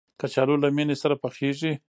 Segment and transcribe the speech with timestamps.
[0.19, 1.71] کچالو له مېنې سره پخېږي